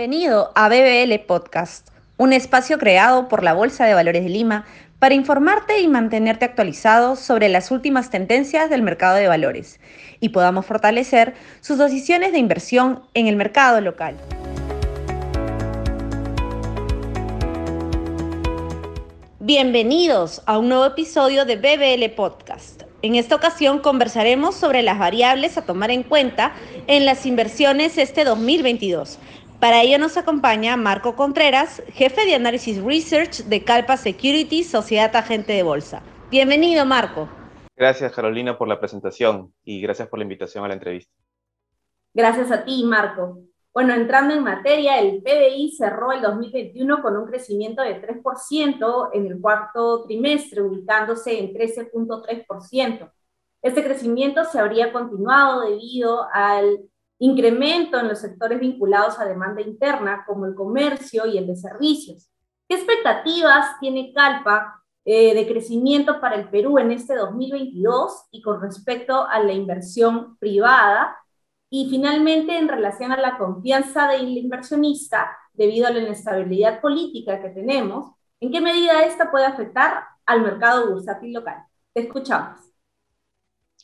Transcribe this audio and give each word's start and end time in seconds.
Bienvenido 0.00 0.50
a 0.54 0.70
BBL 0.70 1.26
Podcast, 1.26 1.90
un 2.16 2.32
espacio 2.32 2.78
creado 2.78 3.28
por 3.28 3.42
la 3.42 3.52
Bolsa 3.52 3.84
de 3.84 3.92
Valores 3.92 4.24
de 4.24 4.30
Lima 4.30 4.64
para 4.98 5.14
informarte 5.14 5.80
y 5.80 5.88
mantenerte 5.88 6.46
actualizado 6.46 7.16
sobre 7.16 7.50
las 7.50 7.70
últimas 7.70 8.08
tendencias 8.08 8.70
del 8.70 8.80
mercado 8.80 9.16
de 9.16 9.28
valores 9.28 9.78
y 10.18 10.30
podamos 10.30 10.64
fortalecer 10.64 11.34
sus 11.60 11.76
decisiones 11.76 12.32
de 12.32 12.38
inversión 12.38 13.02
en 13.12 13.26
el 13.26 13.36
mercado 13.36 13.82
local. 13.82 14.16
Bienvenidos 19.38 20.42
a 20.46 20.56
un 20.56 20.70
nuevo 20.70 20.86
episodio 20.86 21.44
de 21.44 21.56
BBL 21.56 22.14
Podcast. 22.14 22.84
En 23.02 23.14
esta 23.14 23.34
ocasión 23.34 23.78
conversaremos 23.78 24.54
sobre 24.54 24.82
las 24.82 24.98
variables 24.98 25.56
a 25.56 25.62
tomar 25.62 25.90
en 25.90 26.02
cuenta 26.02 26.52
en 26.86 27.06
las 27.06 27.24
inversiones 27.24 27.96
este 27.96 28.24
2022 28.24 29.18
para 29.60 29.82
ello 29.82 29.98
nos 29.98 30.16
acompaña 30.16 30.76
Marco 30.78 31.14
Contreras, 31.14 31.82
jefe 31.92 32.24
de 32.24 32.34
análisis 32.34 32.82
research 32.82 33.44
de 33.44 33.62
Calpa 33.62 33.98
Securities, 33.98 34.70
Sociedad 34.70 35.14
Agente 35.14 35.52
de 35.52 35.62
Bolsa. 35.62 36.02
Bienvenido, 36.30 36.86
Marco. 36.86 37.28
Gracias, 37.76 38.12
Carolina, 38.12 38.56
por 38.56 38.68
la 38.68 38.80
presentación 38.80 39.52
y 39.62 39.82
gracias 39.82 40.08
por 40.08 40.18
la 40.18 40.22
invitación 40.22 40.64
a 40.64 40.68
la 40.68 40.74
entrevista. 40.74 41.12
Gracias 42.14 42.50
a 42.50 42.64
ti, 42.64 42.84
Marco. 42.84 43.40
Bueno, 43.72 43.94
entrando 43.94 44.34
en 44.34 44.42
materia, 44.42 44.98
el 44.98 45.22
PBI 45.22 45.72
cerró 45.76 46.10
el 46.12 46.22
2021 46.22 47.02
con 47.02 47.16
un 47.16 47.26
crecimiento 47.26 47.82
de 47.82 48.02
3% 48.02 49.10
en 49.12 49.26
el 49.26 49.40
cuarto 49.40 50.04
trimestre, 50.04 50.62
ubicándose 50.62 51.38
en 51.38 51.52
13.3%. 51.52 53.12
Este 53.62 53.84
crecimiento 53.84 54.44
se 54.44 54.58
habría 54.58 54.90
continuado 54.90 55.68
debido 55.68 56.26
al 56.32 56.89
incremento 57.20 58.00
en 58.00 58.08
los 58.08 58.18
sectores 58.18 58.58
vinculados 58.58 59.18
a 59.18 59.26
demanda 59.26 59.60
interna, 59.60 60.24
como 60.26 60.46
el 60.46 60.54
comercio 60.54 61.26
y 61.26 61.38
el 61.38 61.46
de 61.46 61.54
servicios. 61.54 62.30
¿Qué 62.66 62.76
expectativas 62.76 63.78
tiene 63.78 64.12
Calpa 64.14 64.82
eh, 65.04 65.34
de 65.34 65.46
crecimiento 65.46 66.20
para 66.20 66.36
el 66.36 66.48
Perú 66.48 66.78
en 66.78 66.92
este 66.92 67.14
2022 67.14 68.28
y 68.30 68.42
con 68.42 68.60
respecto 68.60 69.26
a 69.26 69.38
la 69.40 69.52
inversión 69.52 70.38
privada? 70.38 71.16
Y 71.68 71.88
finalmente, 71.90 72.56
en 72.56 72.68
relación 72.68 73.12
a 73.12 73.20
la 73.20 73.36
confianza 73.36 74.08
del 74.08 74.36
inversionista, 74.36 75.36
debido 75.52 75.86
a 75.86 75.90
la 75.90 76.00
inestabilidad 76.00 76.80
política 76.80 77.40
que 77.42 77.50
tenemos, 77.50 78.14
¿en 78.40 78.50
qué 78.50 78.62
medida 78.62 79.04
esta 79.04 79.30
puede 79.30 79.44
afectar 79.44 80.04
al 80.24 80.40
mercado 80.40 80.90
bursátil 80.90 81.34
local? 81.34 81.64
Te 81.92 82.00
escuchamos. 82.00 82.60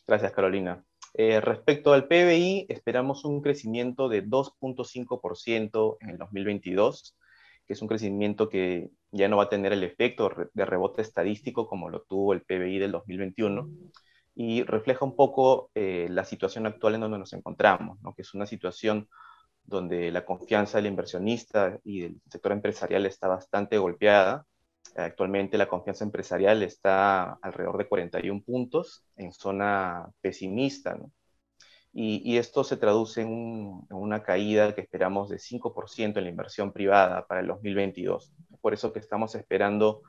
Gracias, 0.07 0.33
Carolina. 0.33 0.83
Eh, 1.19 1.41
respecto 1.41 1.95
al 1.95 2.09
PBI, 2.09 2.67
esperamos 2.69 3.25
un 3.25 3.41
crecimiento 3.41 4.11
de 4.11 4.23
2.5% 4.23 5.97
en 6.01 6.11
el 6.11 6.19
2022, 6.19 7.17
que 7.67 7.73
es 7.73 7.81
un 7.81 7.89
crecimiento 7.89 8.51
que 8.51 8.91
ya 9.13 9.27
no 9.27 9.39
va 9.39 9.45
a 9.45 9.49
tener 9.49 9.73
el 9.73 9.83
efecto 9.83 10.31
de 10.53 10.65
rebote 10.67 11.01
estadístico 11.01 11.67
como 11.69 11.89
lo 11.89 12.03
tuvo 12.03 12.35
el 12.35 12.43
PBI 12.43 12.79
del 12.79 12.93
2021 12.93 13.67
y 14.35 14.63
refleja 14.65 15.07
un 15.07 15.17
poco 15.17 15.71
eh, 15.75 16.07
la 16.11 16.25
situación 16.27 16.67
actual 16.67 16.97
en 16.97 17.01
donde 17.01 17.19
nos 17.19 17.33
encontramos, 17.33 17.99
que 18.15 18.21
es 18.21 18.35
una 18.35 18.45
situación 18.45 19.09
donde 19.65 20.11
la 20.11 20.27
confianza 20.27 20.77
del 20.77 20.89
inversionista 20.89 21.79
y 21.83 22.01
del 22.01 22.21
sector 22.31 22.53
empresarial 22.53 23.07
está 23.07 23.27
bastante 23.27 23.79
golpeada 23.79 24.45
Actualmente 24.97 25.59
la 25.59 25.69
confianza 25.69 26.05
empresarial 26.05 26.63
está 26.63 27.35
alrededor 27.43 27.79
de 27.79 27.89
41 27.89 28.43
puntos 28.43 29.05
en 29.17 29.33
zona 29.33 30.11
pesimista, 30.21 30.99
y, 31.99 32.37
esto 32.37 32.63
se 32.63 32.77
traduce 32.77 33.23
en, 33.23 33.87
una 33.89 34.23
caída 34.23 34.75
que 34.75 34.83
esperamos 34.83 35.31
de 35.31 35.39
5% 35.39 36.19
en 36.19 36.25
la 36.25 36.29
inversión 36.29 36.71
privada 36.71 37.27
para 37.27 37.41
el 37.41 37.47
2022. 37.47 38.35
Por 38.61 38.75
eso 38.75 38.93
que 38.93 38.99
estamos 38.99 39.35
esperando 39.35 40.03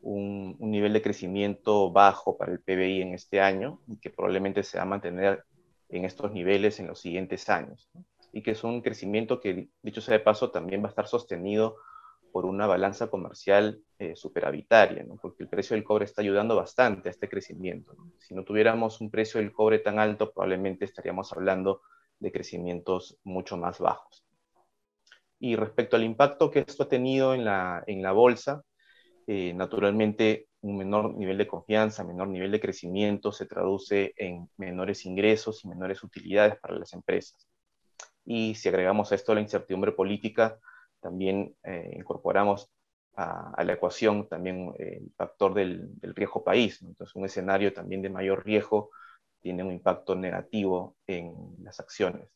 un, 0.00 0.56
nivel 0.60 0.92
de 0.92 1.02
crecimiento 1.02 1.90
bajo 1.90 2.38
para 2.38 2.52
el 2.52 2.60
PBI 2.60 3.02
en 3.02 3.14
este 3.14 3.40
año 3.40 3.80
y 3.88 3.96
que 3.96 4.10
probablemente 4.10 4.62
se 4.62 4.76
va 4.76 4.84
a 4.84 4.86
mantener 4.86 5.44
en 5.88 6.04
estos 6.04 6.30
niveles 6.30 6.78
en 6.78 6.86
los 6.86 7.00
siguientes 7.00 7.48
años. 7.48 7.90
Y 8.32 8.44
que 8.44 8.52
es 8.52 8.62
un 8.62 8.80
crecimiento 8.80 9.40
que, 9.40 9.70
dicho 9.82 10.00
sea 10.00 10.16
de 10.16 10.20
paso, 10.20 10.52
también 10.52 10.84
va 10.84 10.86
a 10.86 10.90
estar 10.90 11.08
sostenido 11.08 11.78
por 12.34 12.46
una 12.46 12.66
balanza 12.66 13.06
comercial 13.06 13.80
eh, 13.96 14.16
superavitaria, 14.16 15.06
porque 15.22 15.44
el 15.44 15.48
precio 15.48 15.76
del 15.76 15.84
cobre 15.84 16.04
está 16.04 16.20
ayudando 16.20 16.56
bastante 16.56 17.08
a 17.08 17.12
este 17.12 17.28
crecimiento. 17.28 17.94
Si 18.18 18.34
no 18.34 18.42
tuviéramos 18.42 19.00
un 19.00 19.08
precio 19.08 19.38
del 19.38 19.52
cobre 19.52 19.78
tan 19.78 20.00
alto, 20.00 20.32
probablemente 20.32 20.84
estaríamos 20.84 21.32
hablando 21.32 21.82
de 22.18 22.32
crecimientos 22.32 23.16
mucho 23.22 23.56
más 23.56 23.78
bajos. 23.78 24.26
Y 25.38 25.54
respecto 25.54 25.94
al 25.94 26.02
impacto 26.02 26.50
que 26.50 26.64
esto 26.66 26.82
ha 26.82 26.88
tenido 26.88 27.34
en 27.34 27.44
la, 27.44 27.84
en 27.86 28.02
la 28.02 28.10
bolsa, 28.10 28.64
eh, 29.28 29.52
naturalmente 29.54 30.48
un 30.62 30.76
menor 30.78 31.14
nivel 31.14 31.38
de 31.38 31.46
confianza, 31.46 32.02
menor 32.02 32.26
nivel 32.26 32.50
de 32.50 32.58
crecimiento 32.58 33.30
se 33.30 33.46
traduce 33.46 34.12
en 34.16 34.50
menores 34.56 35.06
ingresos 35.06 35.64
y 35.64 35.68
menores 35.68 36.02
utilidades 36.02 36.56
para 36.58 36.76
las 36.80 36.94
empresas. 36.94 37.46
Y 38.24 38.56
si 38.56 38.68
agregamos 38.68 39.12
a 39.12 39.14
esto 39.14 39.36
la 39.36 39.40
incertidumbre 39.40 39.92
política, 39.92 40.58
también 41.04 41.54
eh, 41.62 41.96
incorporamos 41.98 42.70
a, 43.14 43.62
la 43.62 43.74
ecuación 43.74 44.26
también 44.26 44.74
eh, 44.78 45.00
el 45.02 45.12
factor 45.14 45.52
del, 45.52 45.90
riesgo 46.00 46.42
país. 46.42 46.80
Entonces, 46.80 47.14
un 47.14 47.26
escenario 47.26 47.74
también 47.74 48.00
de 48.00 48.08
mayor 48.08 48.42
riesgo 48.42 48.88
tiene 49.40 49.62
un 49.62 49.70
impacto 49.70 50.14
negativo 50.14 50.96
en 51.06 51.34
las 51.62 51.78
acciones. 51.78 52.30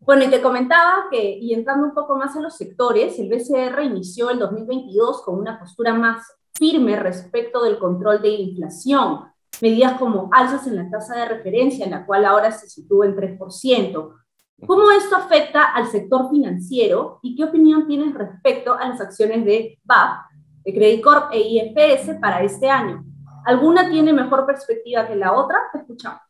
Bueno, 0.00 0.24
y 0.24 0.30
te 0.30 0.42
comentaba 0.42 1.04
que, 1.12 1.38
y 1.38 1.54
entrando 1.54 1.86
un 1.86 1.94
poco 1.94 2.16
más 2.16 2.34
en 2.34 2.42
los 2.42 2.56
sectores, 2.56 3.16
el 3.20 3.28
BCR 3.28 3.84
inició 3.84 4.30
el 4.30 4.40
2022 4.40 5.22
con 5.22 5.38
una 5.38 5.60
postura 5.60 5.94
más 5.94 6.26
firme 6.52 6.96
respecto 6.96 7.62
del 7.62 7.78
control 7.78 8.20
de 8.20 8.30
la 8.30 8.40
inflación, 8.40 9.20
medidas 9.60 9.96
como 10.00 10.28
alzas 10.32 10.66
en 10.66 10.74
la 10.74 10.90
tasa 10.90 11.14
de 11.14 11.28
referencia, 11.28 11.84
en 11.84 11.92
la 11.92 12.04
cual 12.04 12.24
ahora 12.24 12.50
se 12.50 12.68
sitúa 12.68 13.06
en 13.06 13.14
3%, 13.14 14.21
¿Cómo 14.66 14.90
esto 14.92 15.16
afecta 15.16 15.72
al 15.72 15.88
sector 15.88 16.30
financiero 16.30 17.18
y 17.22 17.34
qué 17.34 17.44
opinión 17.44 17.86
tienes 17.86 18.14
respecto 18.14 18.74
a 18.74 18.88
las 18.88 19.00
acciones 19.00 19.44
de 19.44 19.78
BAP, 19.82 20.26
de 20.64 20.74
Credit 20.74 21.02
Corp 21.02 21.32
e 21.32 21.40
IFS 21.40 22.14
para 22.20 22.42
este 22.42 22.70
año? 22.70 23.04
¿Alguna 23.44 23.90
tiene 23.90 24.12
mejor 24.12 24.46
perspectiva 24.46 25.06
que 25.08 25.16
la 25.16 25.32
otra? 25.32 25.58
Te 25.72 25.78
escuchamos. 25.78 26.20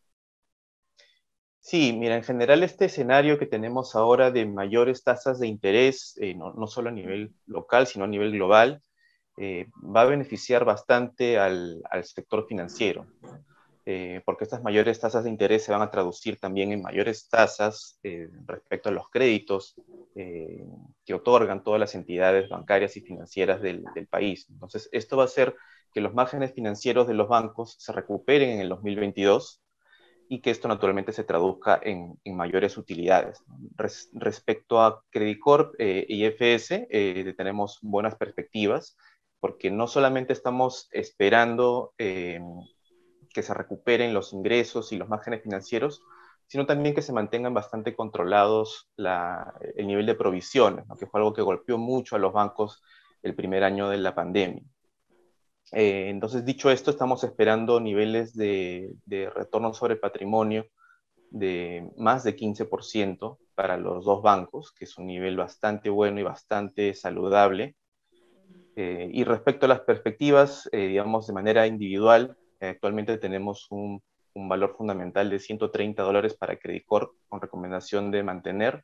Sí, 1.59 1.93
mira, 1.93 2.17
en 2.17 2.23
general 2.23 2.61
este 2.63 2.85
escenario 2.85 3.39
que 3.39 3.45
tenemos 3.45 3.95
ahora 3.95 4.31
de 4.31 4.45
mayores 4.45 5.03
tasas 5.03 5.39
de 5.39 5.47
interés, 5.47 6.17
eh, 6.19 6.33
no, 6.35 6.67
solo 6.67 6.89
a 6.89 6.91
nivel 6.91 7.33
local, 7.45 7.87
sino 7.87 8.03
a 8.03 8.07
nivel 8.07 8.33
global, 8.33 8.81
eh, 9.37 9.67
va 9.75 10.01
a 10.01 10.05
beneficiar 10.05 10.65
bastante 10.65 11.39
al, 11.39 11.81
al 11.89 12.03
sector 12.03 12.45
financiero. 12.47 13.05
Eh, 13.85 14.21
porque 14.23 14.45
estas 14.45 14.63
mayores 14.63 15.01
tasas 15.01 15.25
de 15.25 15.29
interés 15.29 15.65
se 15.65 15.73
van 15.73 15.81
a 15.81 15.91
traducir 15.91 16.39
también 16.39 16.71
en 16.71 16.81
mayores 16.81 17.27
tasas 17.27 17.99
eh, 18.03 18.29
respecto 18.45 18.87
a 18.87 18.93
los 18.93 19.09
créditos 19.09 19.75
eh, 20.15 20.63
que 21.03 21.13
otorgan 21.13 21.63
todas 21.65 21.81
las 21.81 21.93
entidades 21.93 22.47
bancarias 22.47 22.95
y 22.95 23.01
financieras 23.01 23.61
del, 23.61 23.83
país. 24.09 24.47
Entonces, 24.49 24.87
esto 24.93 25.17
va 25.17 25.23
a 25.23 25.25
hacer 25.25 25.55
que 25.93 25.99
los 25.99 26.13
márgenes 26.13 26.53
financieros 26.53 27.07
de 27.07 27.13
los 27.13 27.27
bancos 27.27 27.75
se 27.77 27.91
recuperen 27.91 28.51
en 28.51 28.61
el 28.61 28.69
2022 28.69 29.61
y 30.29 30.39
que 30.39 30.51
esto 30.51 30.69
naturalmente 30.69 31.11
se 31.11 31.25
traduzca 31.25 31.79
en, 31.83 32.17
mayores 32.25 32.77
utilidades. 32.77 33.43
respecto 34.13 34.81
a 34.81 35.03
Credit 35.09 35.39
Corp 35.39 35.75
y 35.79 36.25
IFS, 36.25 36.87
tenemos 37.35 37.79
buenas 37.81 38.15
perspectivas 38.15 38.95
porque 39.39 39.69
no 39.71 39.87
solamente 39.87 40.31
estamos 40.31 40.87
esperando 40.91 41.93
que 43.33 43.43
se 43.43 43.53
recuperen 43.53 44.13
los 44.13 44.31
ingresos 44.33 44.91
y 44.91 44.97
los 44.97 45.09
márgenes 45.09 45.43
financieros, 45.43 46.03
sino 46.47 46.65
también 46.65 46.93
que 46.93 47.01
se 47.01 47.13
mantengan 47.13 47.53
bastante 47.53 47.95
controlados 47.95 48.89
el 48.97 49.87
nivel 49.87 50.05
de 50.05 50.15
provisiones, 50.15 50.85
que 50.99 51.07
fue 51.07 51.19
algo 51.19 51.33
que 51.33 51.41
golpeó 51.41 51.77
mucho 51.77 52.15
a 52.15 52.19
los 52.19 52.33
bancos 52.33 52.83
el 53.23 53.35
primer 53.35 53.63
año 53.63 53.89
de 53.89 53.97
la 53.97 54.13
pandemia. 54.13 54.63
Eh, 55.71 56.09
entonces, 56.09 56.45
dicho 56.45 56.69
esto, 56.69 56.91
estamos 56.91 57.23
esperando 57.23 57.79
niveles 57.79 58.35
de, 58.35 58.93
retorno 59.33 59.73
sobre 59.73 59.95
patrimonio 59.95 60.67
de 61.31 61.89
más 61.97 62.23
de 62.23 62.35
15% 62.35 63.39
para 63.55 63.77
los 63.77 64.05
dos 64.05 64.21
bancos, 64.21 64.71
que 64.71 64.85
es 64.85 64.97
un 64.97 65.07
nivel 65.07 65.35
bastante 65.35 65.89
bueno 65.89 66.19
y 66.19 66.23
bastante 66.23 66.93
saludable. 66.93 67.75
Eh, 68.75 69.09
y 69.11 69.23
respecto 69.23 69.65
a 69.65 69.69
las 69.69 69.81
perspectivas, 69.81 70.69
eh, 70.71 70.87
digamos, 70.87 71.25
de 71.25 71.33
manera 71.33 71.65
individual, 71.65 72.37
Actualmente 72.69 73.17
tenemos 73.17 73.67
un, 73.69 74.01
valor 74.35 74.75
fundamental 74.75 75.29
de 75.29 75.37
130 75.37 76.01
dólares 76.01 76.33
para 76.33 76.57
Credit 76.57 76.85
Corp 76.85 77.11
con 77.29 77.39
recomendación 77.39 78.09
de 78.09 78.23
mantener 78.23 78.83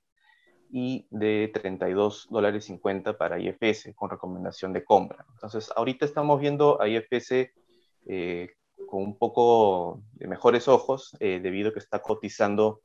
y 0.70 1.08
de 1.10 1.50
32 1.52 2.28
dólares 2.30 2.66
50 2.66 3.18
para 3.18 3.40
IFS 3.40 3.96
con 3.96 4.12
recomendación 4.12 4.74
de 4.74 4.84
compra. 4.84 5.26
Entonces, 5.34 5.72
ahorita 5.76 6.06
estamos 6.06 6.40
viendo 6.40 6.80
a 6.80 6.88
IFS 6.88 7.52
eh, 8.06 8.50
con 8.88 9.02
un 9.02 9.18
poco 9.18 10.04
de 10.14 10.28
mejores 10.28 10.68
ojos 10.68 11.18
eh, 11.20 11.40
debido 11.42 11.70
a 11.70 11.74
que 11.74 11.80
está 11.80 12.00
cotizando 12.00 12.81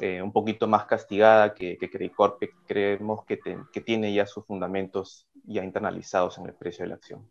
eh, 0.00 0.20
un 0.20 0.32
poquito 0.32 0.68
más 0.68 0.84
castigada 0.84 1.54
que, 1.54 1.78
que 1.78 1.90
Credicorp, 1.90 2.38
que 2.38 2.50
creemos 2.66 3.24
que, 3.24 3.38
que 3.72 3.80
tiene 3.80 4.12
ya 4.12 4.26
sus 4.26 4.44
fundamentos 4.44 5.26
ya 5.44 5.64
internalizados 5.64 6.38
en 6.38 6.46
el 6.46 6.54
precio 6.54 6.84
de 6.84 6.88
la 6.90 6.94
acción. 6.96 7.30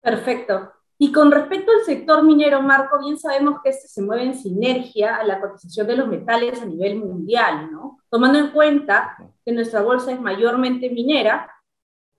Perfecto. 0.00 0.79
Y 1.02 1.12
con 1.12 1.32
respecto 1.32 1.72
al 1.72 1.86
sector 1.86 2.22
minero, 2.22 2.60
Marco, 2.60 2.98
bien 2.98 3.18
sabemos 3.18 3.62
que 3.64 3.70
este 3.70 3.88
se 3.88 4.02
mueve 4.02 4.24
en 4.24 4.34
sinergia 4.34 5.16
a 5.16 5.24
la 5.24 5.40
cotización 5.40 5.86
de 5.86 5.96
los 5.96 6.06
metales 6.08 6.60
a 6.60 6.66
nivel 6.66 6.96
mundial, 6.96 7.72
¿no? 7.72 8.00
Tomando 8.10 8.38
en 8.38 8.50
cuenta 8.50 9.16
que 9.42 9.50
nuestra 9.50 9.80
bolsa 9.80 10.12
es 10.12 10.20
mayormente 10.20 10.90
minera, 10.90 11.50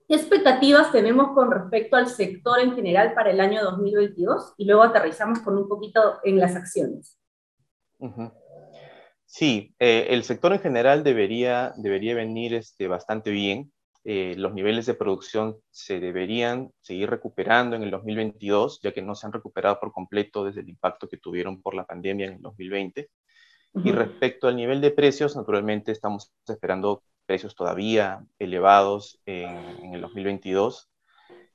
¿qué 0.08 0.16
expectativas 0.16 0.90
tenemos 0.90 1.28
con 1.32 1.52
respecto 1.52 1.94
al 1.94 2.08
sector 2.08 2.58
en 2.58 2.74
general 2.74 3.14
para 3.14 3.30
el 3.30 3.40
año 3.40 3.62
2022? 3.62 4.54
Y 4.56 4.64
luego 4.64 4.82
aterrizamos 4.82 5.38
con 5.38 5.56
un 5.56 5.68
poquito 5.68 6.18
en 6.24 6.40
las 6.40 6.56
acciones. 6.56 7.16
Sí, 9.26 9.76
eh, 9.78 10.08
el 10.10 10.24
sector 10.24 10.54
en 10.54 10.60
general 10.60 11.04
debería, 11.04 11.72
debería 11.76 12.16
venir 12.16 12.52
este, 12.54 12.88
bastante 12.88 13.30
bien. 13.30 13.72
Eh, 14.04 14.34
los 14.36 14.52
niveles 14.52 14.86
de 14.86 14.94
producción 14.94 15.58
se 15.70 16.00
deberían 16.00 16.72
seguir 16.80 17.08
recuperando 17.08 17.76
en 17.76 17.84
el 17.84 17.90
2022, 17.92 18.80
ya 18.82 18.92
que 18.92 19.02
no 19.02 19.14
se 19.14 19.26
han 19.26 19.32
recuperado 19.32 19.78
por 19.78 19.92
completo 19.92 20.44
desde 20.44 20.60
el 20.60 20.68
impacto 20.68 21.08
que 21.08 21.18
tuvieron 21.18 21.62
por 21.62 21.74
la 21.74 21.84
pandemia 21.84 22.26
en 22.26 22.32
el 22.34 22.42
2020. 22.42 23.08
Y 23.84 23.92
respecto 23.92 24.48
al 24.48 24.56
nivel 24.56 24.80
de 24.80 24.90
precios, 24.90 25.34
naturalmente 25.34 25.92
estamos 25.92 26.30
esperando 26.46 27.02
precios 27.24 27.54
todavía 27.54 28.22
elevados 28.38 29.20
en, 29.24 29.94
el 29.94 30.00
2022 30.02 30.90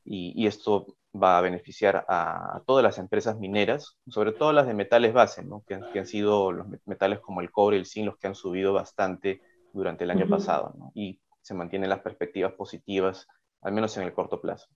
y, 0.03 0.47
esto 0.47 0.95
va 1.13 1.37
a 1.37 1.41
beneficiar 1.41 2.05
a, 2.07 2.63
todas 2.65 2.83
las 2.83 2.97
empresas 2.97 3.37
mineras, 3.37 3.97
sobre 4.07 4.31
todo 4.31 4.51
las 4.51 4.65
de 4.65 4.73
metales 4.73 5.13
base, 5.13 5.45
que, 5.67 5.75
han, 5.75 6.07
sido 6.07 6.51
los 6.51 6.67
metales 6.85 7.19
como 7.19 7.41
el 7.41 7.51
cobre 7.51 7.75
y 7.77 7.79
el 7.81 7.85
zinc 7.85 8.07
los 8.07 8.17
que 8.17 8.27
han 8.27 8.35
subido 8.35 8.73
bastante 8.73 9.41
durante 9.73 10.05
el 10.05 10.11
año 10.11 10.27
pasado. 10.27 10.73
Y 10.95 11.19
se 11.47 11.53
mantienen 11.53 11.89
las 11.89 12.01
perspectivas 12.01 12.51
positivas, 12.51 13.25
al 13.61 13.71
menos 13.71 13.95
en 13.95 14.03
el 14.03 14.13
corto 14.13 14.41
plazo. 14.41 14.67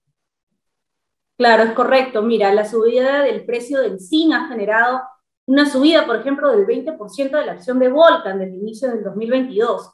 Claro, 1.36 1.64
es 1.64 1.72
correcto. 1.72 2.22
Mira, 2.22 2.52
la 2.54 2.64
subida 2.64 3.22
del 3.22 3.44
precio 3.44 3.82
del 3.82 4.00
zinc 4.00 4.32
ha 4.32 4.48
generado 4.48 5.02
una 5.44 5.68
subida, 5.68 6.06
por 6.06 6.16
ejemplo, 6.16 6.50
del 6.50 6.66
20% 6.66 7.30
de 7.30 7.44
la 7.44 7.52
acción 7.52 7.78
de 7.78 7.90
Volcan 7.90 8.38
desde 8.38 8.54
el 8.54 8.62
inicio 8.62 8.88
del 8.88 9.04
2022. 9.04 9.92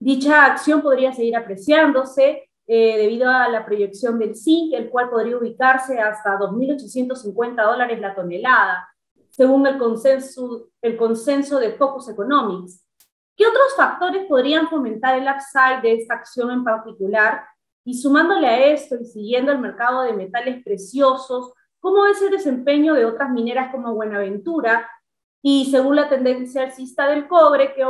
Dicha 0.00 0.44
acción 0.44 0.82
podría 0.82 1.12
seguir 1.12 1.36
apreciándose 1.36 2.50
eh, 2.66 2.98
debido 2.98 3.30
a 3.30 3.48
la 3.48 3.64
proyección 3.64 4.18
del 4.18 4.34
zinc, 4.34 4.74
el 4.74 4.90
cual 4.90 5.10
podría 5.10 5.36
ubicarse 5.36 6.00
hasta 6.00 6.36
2.850 6.36 7.64
dólares 7.64 8.00
la 8.00 8.14
tonelada, 8.16 8.88
según 9.30 9.64
el 9.68 9.78
consenso, 9.78 10.70
el 10.82 10.96
consenso 10.96 11.60
de 11.60 11.74
Focus 11.74 12.08
Economics. 12.08 12.87
¿Qué 13.38 13.46
otros 13.46 13.76
factores 13.76 14.26
podrían 14.26 14.68
fomentar 14.68 15.16
el 15.16 15.28
upside 15.28 15.80
de 15.80 15.92
esta 15.92 16.14
acción 16.14 16.50
en 16.50 16.64
particular? 16.64 17.44
Y 17.84 17.94
sumándole 17.94 18.48
a 18.48 18.66
esto 18.66 18.96
y 19.00 19.04
siguiendo 19.04 19.52
el 19.52 19.60
mercado 19.60 20.02
de 20.02 20.12
metales 20.12 20.64
preciosos, 20.64 21.52
¿cómo 21.78 22.04
es 22.06 22.20
el 22.20 22.32
desempeño 22.32 22.94
de 22.94 23.04
otras 23.04 23.30
mineras 23.30 23.70
como 23.70 23.94
Buenaventura? 23.94 24.90
Y 25.40 25.70
según 25.70 25.94
la 25.94 26.08
tendencia 26.08 26.64
alcista 26.64 27.06
del 27.06 27.28
cobre, 27.28 27.74
¿qué, 27.74 27.86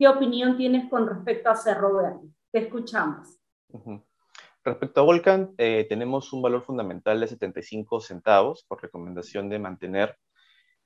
qué 0.00 0.08
opinión 0.08 0.56
tienes 0.56 0.90
con 0.90 1.06
respecto 1.06 1.48
a 1.48 1.54
Cerro 1.54 1.94
Verde? 1.94 2.28
Te 2.50 2.58
escuchamos. 2.58 3.38
Respecto 4.64 5.00
a 5.00 5.04
Volcan, 5.04 5.54
eh, 5.58 5.86
tenemos 5.88 6.32
un 6.32 6.42
valor 6.42 6.62
fundamental 6.62 7.20
de 7.20 7.28
75 7.28 8.00
centavos 8.00 8.64
por 8.66 8.82
recomendación 8.82 9.48
de 9.48 9.60
mantener 9.60 10.18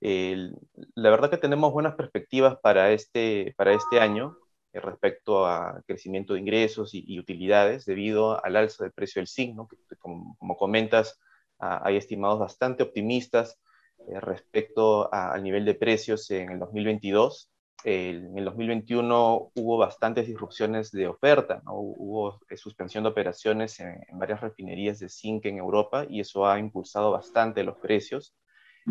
la 0.03 1.11
verdad 1.11 1.31
que 1.31 1.37
tenemos 1.39 1.73
buenas 1.73 1.95
perspectivas 1.95 2.57
para 2.61 2.91
este, 2.93 3.55
para 3.57 3.73
este 3.73 4.01
año 4.01 4.37
eh, 4.73 4.81
respecto 4.81 5.47
a 5.47 5.83
crecimiento 5.87 6.33
de 6.35 6.41
ingresos 6.41 6.91
y, 6.95 7.19
utilidades 7.19 7.85
debido 7.85 8.43
al 8.45 8.57
alza 8.57 8.85
del 8.85 8.93
precio 8.93 9.21
del 9.21 9.27
signo, 9.27 9.69
que 9.69 9.77
como, 9.97 10.37
comentas, 10.57 11.21
hay 11.59 11.97
estimados 11.97 12.41
bastante 12.41 12.83
optimistas 12.83 13.61
eh, 14.09 14.19
respecto 14.19 15.13
al 15.13 15.43
nivel 15.43 15.65
de 15.65 15.75
precios 15.75 16.29
en 16.31 16.51
el 16.51 16.59
2022. 16.59 17.51
en 17.85 18.37
el 18.39 18.45
2021 18.45 19.53
hubo 19.55 19.77
bastantes 19.77 20.27
disrupciones 20.27 20.91
de 20.91 21.07
oferta, 21.07 21.63
hubo 21.67 22.41
eh, 22.49 22.57
suspensión 22.57 23.05
de 23.05 23.11
operaciones 23.11 23.79
en, 23.79 24.01
en, 24.09 24.19
varias 24.19 24.41
refinerías 24.41 24.99
de 25.01 25.09
zinc 25.09 25.45
en 25.47 25.59
Europa 25.59 26.07
y 26.09 26.21
eso 26.21 26.47
ha 26.47 26.59
impulsado 26.59 27.13
bastante 27.13 27.63
los 27.63 27.77
precios 27.79 28.35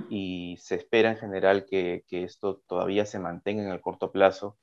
y 0.10 0.58
se 0.60 0.76
espera 0.76 1.12
en 1.12 1.18
general 1.18 1.66
que, 1.66 2.04
que, 2.08 2.24
esto 2.24 2.62
todavía 2.68 3.06
se 3.06 3.20
mantenga 3.20 3.64
en 3.64 3.72
el 3.72 3.82
corto 3.82 4.12
plazo 4.12 4.58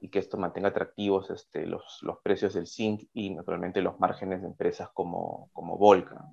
y 0.00 0.08
que 0.08 0.18
esto 0.18 0.36
mantenga 0.36 0.68
atractivos 0.68 1.30
este, 1.30 1.66
los, 1.66 2.00
los, 2.02 2.18
precios 2.22 2.54
del 2.54 2.66
zinc 2.66 3.04
y 3.12 3.30
naturalmente 3.30 3.82
los 3.82 4.00
márgenes 4.00 4.42
de 4.42 4.48
empresas 4.48 4.88
como, 4.92 5.50
como 5.52 5.78
Volcan. 5.78 6.24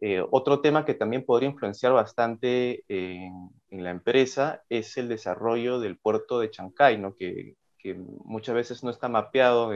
Eh, 0.00 0.22
otro 0.30 0.60
tema 0.60 0.84
que 0.84 0.92
también 0.92 1.24
podría 1.24 1.48
influenciar 1.48 1.92
bastante 1.92 2.84
en, 2.88 3.48
en, 3.70 3.82
la 3.82 3.90
empresa 3.90 4.62
es 4.68 4.98
el 4.98 5.08
desarrollo 5.08 5.80
del 5.80 5.98
puerto 5.98 6.38
de 6.38 6.50
Chancay, 6.50 6.98
¿no? 6.98 7.14
que, 7.14 7.56
que 7.78 7.94
muchas 7.94 8.54
veces 8.54 8.84
no 8.84 8.90
está 8.90 9.08
mapeado 9.08 9.72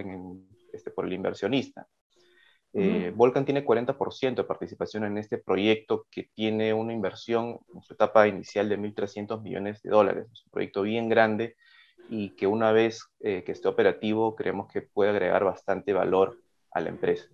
este, 0.72 0.90
por 0.90 1.06
el 1.06 1.12
inversionista. 1.12 1.86
Eh, 2.72 3.12
Volcan 3.14 3.44
tiene 3.44 3.64
40% 3.64 4.42
de 4.42 4.44
participación 4.44 5.04
en 5.04 5.18
este 5.18 5.38
proyecto 5.38 6.06
que 6.08 6.30
tiene 6.34 6.72
una 6.72 6.92
inversión 6.92 7.58
en 7.74 7.82
su 7.82 7.94
etapa 7.94 8.28
inicial 8.28 8.68
de 8.68 8.78
1.300 8.78 9.42
millones 9.42 9.82
de 9.82 9.90
dólares. 9.90 10.26
Es 10.32 10.44
un 10.44 10.52
proyecto 10.52 10.82
bien 10.82 11.08
grande 11.08 11.56
y 12.08 12.30
que 12.36 12.46
una 12.46 12.70
vez 12.70 13.02
eh, 13.20 13.42
que 13.44 13.52
esté 13.52 13.66
operativo 13.66 14.36
creemos 14.36 14.70
que 14.72 14.82
puede 14.82 15.10
agregar 15.10 15.44
bastante 15.44 15.92
valor 15.92 16.38
a 16.70 16.80
la 16.80 16.90
empresa. 16.90 17.28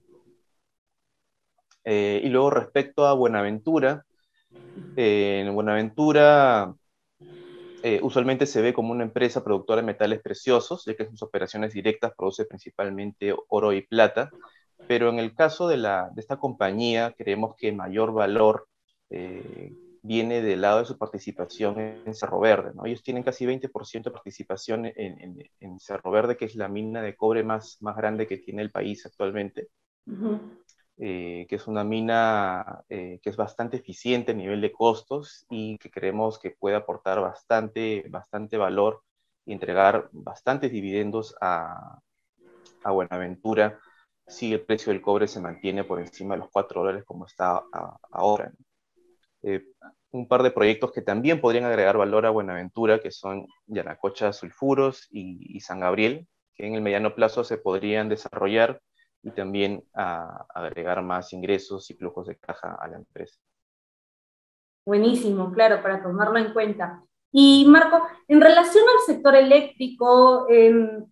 Eh, 1.84 2.20
y 2.24 2.28
luego 2.30 2.50
respecto 2.50 3.06
a 3.06 3.12
Buenaventura, 3.12 4.04
en 4.96 5.54
Buenaventura 5.54 6.74
usualmente 8.02 8.46
se 8.46 8.62
ve 8.62 8.74
como 8.74 8.90
una 8.90 9.04
empresa 9.04 9.44
productora 9.44 9.80
de 9.80 9.86
metales 9.86 10.20
preciosos, 10.20 10.84
ya 10.84 10.96
que 10.96 11.06
sus 11.06 11.22
operaciones 11.22 11.72
directas 11.72 12.12
produce 12.16 12.44
principalmente 12.44 13.32
oro 13.48 13.72
y 13.72 13.82
plata, 13.82 14.28
pero 14.86 15.08
en 15.08 15.18
el 15.18 15.34
caso 15.34 15.68
de, 15.68 15.76
la, 15.76 16.10
de 16.14 16.20
esta 16.20 16.36
compañía, 16.36 17.14
creemos 17.16 17.56
que 17.56 17.72
mayor 17.72 18.12
valor 18.12 18.68
eh, 19.10 19.72
viene 20.02 20.40
del 20.40 20.60
lado 20.60 20.80
de 20.80 20.84
su 20.84 20.96
participación 20.96 21.80
en 21.80 22.14
Cerro 22.14 22.38
Verde. 22.40 22.72
¿no? 22.74 22.86
Ellos 22.86 23.02
tienen 23.02 23.22
casi 23.22 23.44
20% 23.44 24.04
de 24.04 24.10
participación 24.10 24.86
en, 24.86 25.50
en, 25.60 25.80
Cerro 25.80 26.10
Verde, 26.10 26.36
que 26.36 26.44
es 26.44 26.54
la 26.54 26.68
mina 26.68 27.02
de 27.02 27.16
cobre 27.16 27.42
más, 27.42 27.78
más 27.80 27.96
grande 27.96 28.26
que 28.26 28.38
tiene 28.38 28.62
el 28.62 28.70
país 28.70 29.04
actualmente. 29.04 29.68
Eh, 30.98 31.46
que 31.48 31.56
es 31.56 31.66
una 31.66 31.84
mina 31.84 32.82
eh, 32.88 33.18
que 33.22 33.28
es 33.28 33.36
bastante 33.36 33.76
eficiente 33.76 34.32
a 34.32 34.34
nivel 34.34 34.62
de 34.62 34.72
costos 34.72 35.44
y 35.50 35.76
que 35.76 35.90
creemos 35.90 36.38
que 36.38 36.52
puede 36.52 36.76
aportar 36.76 37.20
bastante, 37.20 38.06
bastante 38.08 38.56
valor 38.56 39.02
y 39.44 39.52
entregar 39.52 40.08
bastantes 40.12 40.72
dividendos 40.72 41.36
a, 41.40 41.98
a 42.82 42.90
Buenaventura 42.92 43.78
si 44.26 44.52
el 44.52 44.60
precio 44.62 44.92
del 44.92 45.02
cobre 45.02 45.28
se 45.28 45.40
mantiene 45.40 45.84
por 45.84 46.00
encima 46.00 46.34
de 46.34 46.40
los 46.40 46.50
4 46.50 46.80
dólares 46.80 47.04
como 47.04 47.26
está 47.26 47.62
ahora. 48.10 48.52
Eh, 49.42 49.64
un 50.10 50.26
par 50.26 50.42
de 50.42 50.50
proyectos 50.50 50.92
que 50.92 51.02
también 51.02 51.40
podrían 51.40 51.64
agregar 51.64 51.96
valor 51.96 52.26
a 52.26 52.30
Buenaventura, 52.30 53.00
que 53.00 53.10
son 53.10 53.46
Yanacocha 53.66 54.32
Sulfuros 54.32 55.06
y, 55.10 55.60
San 55.60 55.80
Gabriel, 55.80 56.26
que 56.54 56.66
en 56.66 56.74
el 56.74 56.82
mediano 56.82 57.14
plazo 57.14 57.44
se 57.44 57.58
podrían 57.58 58.08
desarrollar 58.08 58.80
y 59.22 59.30
también 59.32 59.84
agregar 59.92 61.02
más 61.02 61.32
ingresos 61.32 61.90
y 61.90 61.94
flujos 61.94 62.26
de 62.26 62.36
caja 62.36 62.76
a 62.80 62.88
la 62.88 62.96
empresa. 62.96 63.38
Buenísimo, 64.84 65.52
claro, 65.52 65.82
para 65.82 66.02
tomarlo 66.02 66.38
en 66.38 66.52
cuenta. 66.52 67.02
Y 67.32 67.66
Marco, 67.68 68.06
en 68.28 68.40
relación 68.40 68.84
al 68.88 69.04
sector 69.04 69.34
eléctrico, 69.34 70.46
em, 70.48 71.04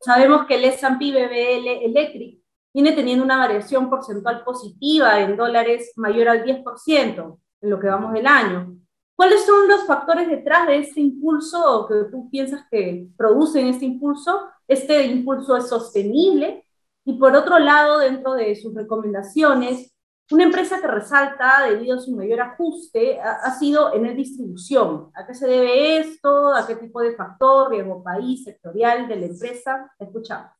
sabemos 0.00 0.46
que 0.46 0.56
el 0.56 0.64
S&P 0.64 1.12
BBL 1.12 1.84
Electric 1.84 2.39
viene 2.72 2.92
teniendo 2.92 3.24
una 3.24 3.38
variación 3.38 3.90
porcentual 3.90 4.44
positiva 4.44 5.20
en 5.20 5.36
dólares 5.36 5.92
mayor 5.96 6.28
al 6.28 6.44
10% 6.44 7.38
en 7.62 7.70
lo 7.70 7.80
que 7.80 7.88
vamos 7.88 8.12
del 8.12 8.26
año. 8.26 8.76
¿Cuáles 9.16 9.44
son 9.44 9.68
los 9.68 9.84
factores 9.86 10.28
detrás 10.28 10.66
de 10.66 10.78
este 10.78 11.00
impulso 11.00 11.86
que 11.86 12.10
tú 12.10 12.30
piensas 12.30 12.62
que 12.70 13.06
producen 13.16 13.66
este 13.66 13.84
impulso? 13.84 14.48
¿Este 14.66 15.04
impulso 15.06 15.56
es 15.56 15.68
sostenible? 15.68 16.64
Y 17.04 17.18
por 17.18 17.36
otro 17.36 17.58
lado, 17.58 17.98
dentro 17.98 18.34
de 18.34 18.56
sus 18.56 18.74
recomendaciones, 18.74 19.94
una 20.30 20.44
empresa 20.44 20.80
que 20.80 20.86
resalta 20.86 21.66
debido 21.68 21.98
a 21.98 22.00
su 22.00 22.14
mayor 22.14 22.40
ajuste 22.40 23.20
ha, 23.20 23.52
sido 23.58 23.92
en 23.92 24.06
el 24.06 24.16
distribución. 24.16 25.10
¿A 25.14 25.26
qué 25.26 25.34
se 25.34 25.48
debe 25.48 25.98
esto? 25.98 26.54
¿A 26.54 26.66
qué 26.66 26.76
tipo 26.76 27.00
de 27.00 27.16
factor, 27.16 27.70
riesgo 27.70 28.02
país, 28.02 28.44
sectorial 28.44 29.08
de 29.08 29.16
la 29.16 29.26
empresa? 29.26 29.92
Escuchamos. 29.98 30.59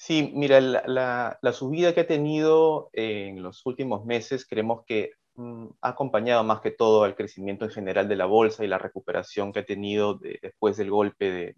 Sí, 0.00 0.30
mira, 0.32 0.60
la, 0.60 1.52
subida 1.52 1.92
que 1.92 2.02
ha 2.02 2.06
tenido 2.06 2.88
en 2.92 3.42
los 3.42 3.66
últimos 3.66 4.04
meses 4.04 4.46
creemos 4.46 4.84
que 4.86 5.10
mm, 5.34 5.66
ha 5.82 5.88
acompañado 5.88 6.44
más 6.44 6.60
que 6.60 6.70
todo 6.70 7.02
al 7.02 7.16
crecimiento 7.16 7.64
en 7.64 7.72
general 7.72 8.08
de 8.08 8.14
la 8.14 8.26
bolsa 8.26 8.64
y 8.64 8.68
la 8.68 8.78
recuperación 8.78 9.52
que 9.52 9.58
ha 9.58 9.64
tenido 9.64 10.14
después 10.40 10.76
del 10.76 10.90
golpe 10.92 11.56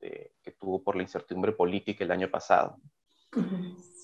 que 0.00 0.52
tuvo 0.52 0.82
por 0.84 0.94
la 0.94 1.02
incertidumbre 1.02 1.52
política 1.52 2.04
el 2.04 2.12
año 2.12 2.30
pasado. 2.30 2.76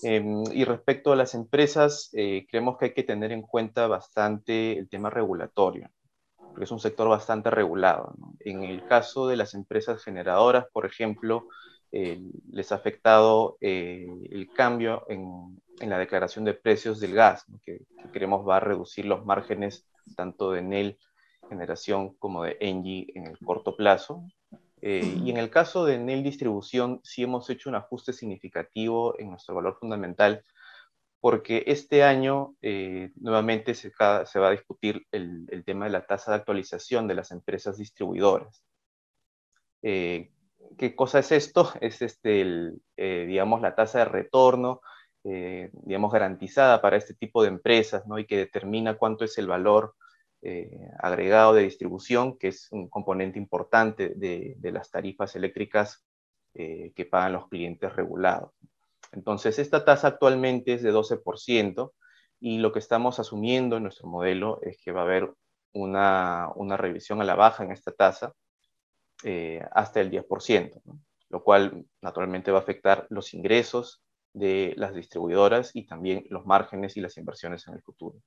Em, 0.03 0.43
y 0.51 0.65
respecto 0.65 1.13
a 1.13 1.15
las 1.15 1.33
empresas, 1.33 2.09
eh, 2.11 2.45
creemos 2.49 2.77
que 2.77 2.85
hay 2.85 2.93
que 2.93 3.03
tener 3.03 3.31
en 3.31 3.41
cuenta 3.41 3.87
bastante 3.87 4.77
el 4.77 4.89
tema 4.89 5.09
regulatorio, 5.09 5.89
porque 6.37 6.65
es 6.65 6.71
un 6.71 6.81
sector 6.81 7.07
bastante 7.07 7.49
regulado. 7.49 8.13
En 8.41 8.63
el 8.63 8.85
caso 8.85 9.27
de 9.27 9.37
las 9.37 9.53
empresas 9.53 10.03
generadoras, 10.03 10.65
por 10.73 10.85
ejemplo, 10.85 11.47
eh, 11.91 12.21
les 12.51 12.71
ha 12.71 12.75
afectado 12.75 13.57
eh, 13.61 14.07
el 14.29 14.49
cambio 14.49 15.05
en, 15.09 15.59
en, 15.79 15.89
la 15.89 15.97
declaración 15.97 16.45
de 16.45 16.53
precios 16.53 16.99
del 16.99 17.13
gas, 17.13 17.45
que, 17.63 17.79
que, 17.79 18.09
creemos 18.11 18.47
va 18.47 18.57
a 18.57 18.61
reducir 18.61 19.05
los 19.05 19.25
márgenes 19.25 19.87
tanto 20.15 20.51
de 20.51 20.61
NEL 20.61 20.97
generación 21.47 22.15
como 22.15 22.43
de 22.43 22.57
Engie 22.59 23.07
en 23.15 23.27
el 23.27 23.37
corto 23.39 23.75
plazo. 23.75 24.23
Eh, 24.81 25.19
y 25.23 25.31
en 25.31 25.37
el 25.37 25.49
caso 25.49 25.85
de 25.85 25.97
NEL 25.97 26.23
Distribución, 26.23 27.01
sí 27.03 27.23
hemos 27.23 27.49
hecho 27.49 27.69
un 27.69 27.75
ajuste 27.75 28.13
significativo 28.13 29.19
en 29.19 29.31
nuestro 29.31 29.55
valor 29.55 29.77
fundamental, 29.79 30.43
porque 31.19 31.63
este 31.67 32.03
año 32.03 32.55
eh, 32.61 33.11
nuevamente 33.15 33.73
se, 33.73 33.91
va 33.99 34.23
a 34.23 34.51
discutir 34.51 35.07
el, 35.11 35.63
tema 35.65 35.85
de 35.85 35.91
la 35.91 36.05
tasa 36.05 36.31
de 36.31 36.37
actualización 36.37 37.07
de 37.07 37.15
las 37.15 37.31
empresas 37.31 37.77
distribuidoras. 37.77 38.61
Eh, 39.81 40.31
¿Qué 40.77 40.95
cosa 40.95 41.19
es 41.19 41.31
esto? 41.31 41.71
Es 41.81 42.01
este, 42.01 42.73
digamos, 42.95 43.61
la 43.61 43.75
tasa 43.75 43.99
de 43.99 44.05
retorno, 44.05 44.81
digamos, 45.23 46.11
garantizada 46.11 46.81
para 46.81 46.95
este 46.95 47.13
tipo 47.13 47.41
de 47.43 47.49
empresas, 47.49 48.07
¿no? 48.07 48.17
Y 48.17 48.25
que 48.25 48.37
determina 48.37 48.97
cuánto 48.97 49.25
es 49.25 49.37
el 49.37 49.47
valor 49.47 49.95
eh, 50.43 50.91
agregado 50.99 51.53
de 51.53 51.63
distribución, 51.63 52.37
que 52.37 52.49
es 52.49 52.67
un 52.71 52.89
componente 52.89 53.39
importante 53.39 54.13
de, 54.15 54.55
las 54.71 54.91
tarifas 54.91 55.35
eléctricas 55.35 56.05
eh, 56.53 56.93
que 56.95 57.05
pagan 57.05 57.33
los 57.33 57.47
clientes 57.47 57.93
regulados. 57.95 58.51
Entonces, 59.11 59.57
esta 59.57 59.83
tasa 59.83 60.09
actualmente 60.09 60.73
es 60.73 60.83
de 60.83 60.93
12% 60.93 61.93
y 62.39 62.59
lo 62.59 62.71
que 62.71 62.79
estamos 62.79 63.19
asumiendo 63.19 63.77
en 63.77 63.83
nuestro 63.83 64.07
modelo 64.07 64.59
es 64.61 64.77
que 64.77 64.91
va 64.91 65.01
a 65.01 65.05
haber 65.05 65.33
una, 65.73 66.53
revisión 66.77 67.19
a 67.21 67.25
la 67.25 67.35
baja 67.35 67.63
en 67.63 67.71
esta 67.71 67.91
tasa 67.91 68.33
eh, 69.23 69.65
hasta 69.71 70.01
el 70.01 70.11
10%, 70.11 70.81
lo 71.29 71.43
cual 71.43 71.85
naturalmente 72.01 72.51
va 72.51 72.59
a 72.59 72.61
afectar 72.61 73.07
los 73.09 73.33
ingresos 73.33 74.03
de 74.33 74.73
las 74.77 74.93
distribuidoras 74.93 75.75
y 75.75 75.87
también 75.87 76.25
los 76.29 76.45
márgenes 76.45 76.95
y 76.97 77.01
las 77.01 77.17
inversiones 77.17 77.67
en 77.67 77.73
el 77.73 77.81
futuro. 77.81 78.17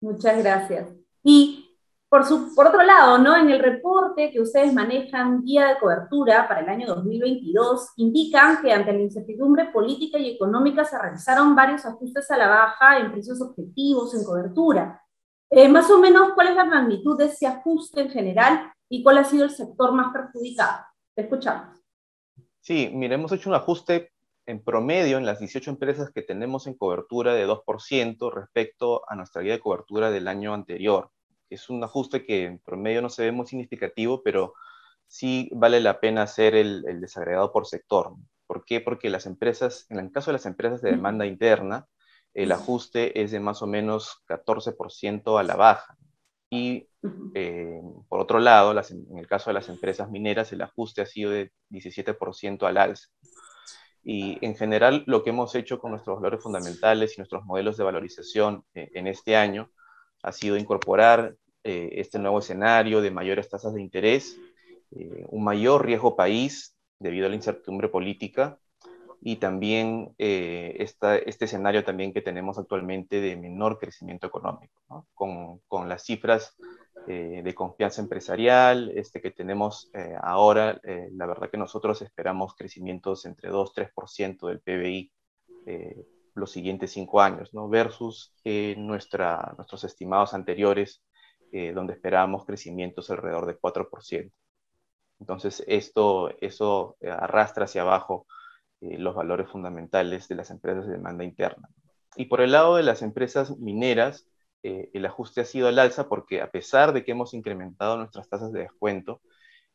Muchas 0.00 0.38
gracias. 0.42 0.92
Y 1.22 1.72
por, 2.08 2.26
su, 2.26 2.54
por 2.54 2.66
otro 2.66 2.82
lado, 2.82 3.16
¿no? 3.16 3.34
en 3.34 3.48
el 3.48 3.58
reporte 3.58 4.30
que 4.30 4.40
ustedes 4.40 4.74
manejan, 4.74 5.42
guía 5.42 5.68
de 5.68 5.78
cobertura 5.78 6.46
para 6.46 6.60
el 6.60 6.68
año 6.68 6.86
2022, 6.88 7.92
indican 7.96 8.60
que 8.60 8.70
ante 8.70 8.92
la 8.92 9.00
incertidumbre 9.00 9.70
política 9.72 10.18
y 10.18 10.32
económica 10.32 10.84
se 10.84 10.98
realizaron 10.98 11.56
varios 11.56 11.86
ajustes 11.86 12.30
a 12.30 12.36
la 12.36 12.48
baja 12.48 12.98
en 12.98 13.12
precios 13.12 13.40
objetivos, 13.40 14.14
en 14.14 14.24
cobertura. 14.24 15.00
Eh, 15.48 15.68
más 15.68 15.90
o 15.90 15.98
menos, 15.98 16.32
¿cuál 16.34 16.48
es 16.48 16.56
la 16.56 16.64
magnitud 16.64 17.16
de 17.16 17.26
ese 17.26 17.46
ajuste 17.46 18.02
en 18.02 18.10
general 18.10 18.72
y 18.92 19.02
cuál 19.02 19.16
ha 19.16 19.24
sido 19.24 19.44
el 19.44 19.50
sector 19.50 19.94
más 19.94 20.12
perjudicado? 20.12 20.84
Te 21.14 21.22
escuchamos. 21.22 21.78
Sí, 22.60 22.90
mira, 22.92 23.14
hemos 23.14 23.32
hecho 23.32 23.48
un 23.48 23.56
ajuste 23.56 24.12
en 24.44 24.62
promedio 24.62 25.16
en 25.16 25.24
las 25.24 25.38
18 25.38 25.70
empresas 25.70 26.10
que 26.10 26.20
tenemos 26.20 26.66
en 26.66 26.74
cobertura 26.74 27.32
de 27.32 27.46
2% 27.48 28.30
respecto 28.34 29.02
a 29.08 29.16
nuestra 29.16 29.40
guía 29.40 29.54
de 29.54 29.60
cobertura 29.60 30.10
del 30.10 30.28
año 30.28 30.52
anterior. 30.52 31.10
Es 31.48 31.70
un 31.70 31.82
ajuste 31.82 32.26
que 32.26 32.44
en 32.44 32.58
promedio 32.58 33.00
no 33.00 33.08
se 33.08 33.24
ve 33.24 33.32
muy 33.32 33.46
significativo, 33.46 34.22
pero 34.22 34.52
sí 35.06 35.48
vale 35.54 35.80
la 35.80 35.98
pena 35.98 36.22
hacer 36.22 36.54
el, 36.54 36.82
desagregado 37.00 37.50
por 37.50 37.66
sector. 37.66 38.14
¿Por 38.46 38.66
qué? 38.66 38.82
Porque 38.82 39.08
las 39.08 39.24
empresas, 39.24 39.86
en 39.88 40.00
el 40.00 40.12
caso 40.12 40.30
de 40.30 40.34
las 40.34 40.44
empresas 40.44 40.82
de 40.82 40.90
demanda 40.90 41.24
interna, 41.24 41.86
el 42.34 42.52
ajuste 42.52 43.22
es 43.22 43.30
de 43.30 43.40
más 43.40 43.62
o 43.62 43.66
menos 43.66 44.22
14% 44.28 45.40
a 45.40 45.42
la 45.44 45.56
baja. 45.56 45.96
Y 46.52 46.86
eh, 47.34 47.80
por 48.10 48.20
otro 48.20 48.38
lado, 48.38 48.72
en 48.72 49.18
el 49.18 49.26
caso 49.26 49.48
de 49.48 49.54
las 49.54 49.70
empresas 49.70 50.10
mineras, 50.10 50.52
el 50.52 50.60
ajuste 50.60 51.00
ha 51.00 51.06
sido 51.06 51.30
de 51.30 51.50
17% 51.70 52.66
al 52.66 52.76
alza. 52.76 53.08
Y 54.04 54.36
en 54.44 54.54
general 54.54 55.02
lo 55.06 55.24
que 55.24 55.30
hemos 55.30 55.54
hecho 55.54 55.78
con 55.78 55.92
nuestros 55.92 56.20
valores 56.20 56.42
fundamentales 56.42 57.14
y 57.14 57.20
nuestros 57.22 57.46
modelos 57.46 57.78
de 57.78 57.84
valorización 57.84 58.66
eh, 58.74 58.90
en 58.92 59.06
este 59.06 59.34
año 59.34 59.70
ha 60.22 60.30
sido 60.30 60.58
incorporar 60.58 61.36
eh, 61.64 61.88
este 61.92 62.18
nuevo 62.18 62.40
escenario 62.40 63.00
de 63.00 63.10
mayores 63.10 63.48
tasas 63.48 63.72
de 63.72 63.80
interés, 63.80 64.36
un 65.28 65.42
mayor 65.42 65.86
riesgo 65.86 66.16
país 66.16 66.76
debido 66.98 67.24
a 67.24 67.30
la 67.30 67.34
incertidumbre 67.34 67.88
política 67.88 68.58
y 69.24 69.36
también 69.36 70.14
esta, 70.18 71.16
este 71.16 71.44
escenario 71.44 71.84
también 71.84 72.12
que 72.12 72.22
tenemos 72.22 72.58
actualmente 72.58 73.20
de 73.20 73.36
menor 73.36 73.78
crecimiento 73.78 74.26
económico, 74.26 75.06
con, 75.14 75.60
con 75.68 75.88
las 75.88 76.04
cifras 76.04 76.56
eh, 77.08 77.42
de 77.42 77.54
confianza 77.54 78.00
empresarial 78.00 78.92
este, 78.94 79.20
que 79.20 79.32
tenemos 79.32 79.90
eh, 79.92 80.14
ahora, 80.22 80.80
eh, 80.84 81.08
la 81.12 81.26
verdad 81.26 81.50
que 81.50 81.56
nosotros 81.56 82.00
esperamos 82.00 82.54
crecimientos 82.54 83.24
entre 83.24 83.50
2-3% 83.50 84.46
del 84.46 84.60
PBI 84.60 85.12
los 86.34 86.50
siguientes 86.50 86.92
cinco 86.92 87.20
años, 87.20 87.52
¿no? 87.52 87.68
versus 87.68 88.34
nuestra, 88.76 89.54
nuestros 89.56 89.84
estimados 89.84 90.34
anteriores, 90.34 91.04
donde 91.52 91.92
esperábamos 91.92 92.46
crecimientos 92.46 93.10
alrededor 93.10 93.46
de 93.46 93.60
4%. 93.60 94.32
Entonces, 95.20 95.62
esto, 95.68 96.30
eso 96.40 96.96
arrastra 97.00 97.66
hacia 97.66 97.82
abajo 97.82 98.26
los 98.82 99.14
valores 99.14 99.48
fundamentales 99.48 100.28
de 100.28 100.34
las 100.34 100.50
empresas 100.50 100.86
de 100.86 100.92
demanda 100.92 101.24
interna. 101.24 101.68
Y 102.16 102.26
por 102.26 102.40
el 102.40 102.52
lado 102.52 102.76
de 102.76 102.82
las 102.82 103.02
empresas 103.02 103.56
mineras, 103.58 104.26
eh, 104.62 104.90
el 104.92 105.06
ajuste 105.06 105.40
ha 105.40 105.44
sido 105.44 105.68
al 105.68 105.78
alza 105.78 106.08
porque 106.08 106.40
a 106.40 106.50
pesar 106.50 106.92
de 106.92 107.04
que 107.04 107.12
hemos 107.12 107.34
incrementado 107.34 107.96
nuestras 107.96 108.28
tasas 108.28 108.52
de 108.52 108.60
descuento, 108.60 109.20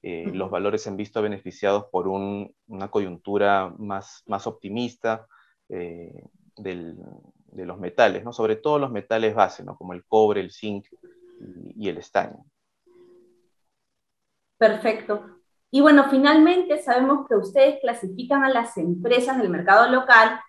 eh, 0.04 0.30
los 0.32 0.52
valores 0.52 0.84
se 0.84 0.90
han 0.90 0.98
visto 0.98 1.22
beneficiados 1.22 1.86
por 1.92 2.08
una 2.08 2.88
coyuntura 2.90 3.74
más, 3.78 4.24
más 4.28 4.46
optimista 4.46 5.28
eh, 5.70 6.24
de 6.56 7.66
los 7.66 7.80
metales, 7.80 8.24
¿no? 8.24 8.32
sobre 8.32 8.56
todo 8.56 8.80
los 8.80 8.92
metales 8.92 9.34
base, 9.34 9.64
¿no? 9.64 9.76
como 9.76 9.94
el 9.94 10.06
cobre, 10.06 10.42
el 10.42 10.52
zinc 10.52 10.88
y, 11.40 11.86
y 11.86 11.90
el 11.90 11.98
estaño. 11.98 12.46
Perfecto. 14.58 15.37
Y 15.70 15.82
bueno, 15.82 16.06
finalmente 16.10 16.82
sabemos 16.82 17.28
que 17.28 17.36
ustedes 17.36 17.80
clasifican 17.82 18.44
a 18.44 18.50
las 18.50 18.78
empresas 18.78 19.38
del 19.38 19.50
mercado 19.50 19.90
local 19.92 20.40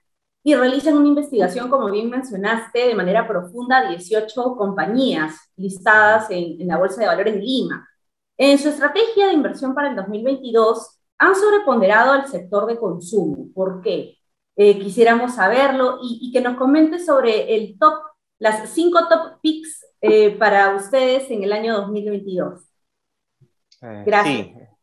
y 0.45 0.55
realizan 0.55 0.97
una 0.97 1.09
investigación, 1.09 1.69
como 1.69 1.91
bien 1.91 2.09
mencionaste, 2.09 2.87
de 2.87 2.95
manera 2.95 3.27
profunda 3.27 3.89
18 3.89 4.57
compañías 4.57 5.35
listadas 5.57 6.31
en, 6.31 6.67
la 6.67 6.79
Bolsa 6.79 7.01
de 7.01 7.09
Valores 7.09 7.35
de 7.35 7.41
Lima. 7.41 7.87
En 8.37 8.59
su 8.59 8.69
estrategia 8.69 9.27
de 9.27 9.35
inversión 9.35 9.75
para 9.75 9.91
el 9.91 9.97
2022, 9.97 11.01
han 11.19 11.35
sobreponderado 11.35 12.13
al 12.13 12.29
sector 12.29 12.67
de 12.67 12.79
consumo. 12.79 13.49
¿Por 13.53 13.83
qué? 13.83 14.17
Eh, 14.57 14.79
quisiéramos 14.79 15.35
saberlo 15.35 15.99
y, 16.03 16.31
que 16.33 16.41
nos 16.41 16.57
comente 16.57 17.01
sobre 17.01 17.55
el 17.55 17.77
top, 17.79 17.95
las 18.39 18.71
cinco 18.71 19.09
top 19.09 19.41
picks 19.43 19.85
eh, 20.01 20.31
para 20.31 20.75
ustedes 20.77 21.31
en 21.31 21.43
el 21.43 21.53
año 21.53 21.77
2022. 21.79 22.63
Eh, 23.83 24.03
Gracias. 24.07 24.47
Sí. 24.47 24.78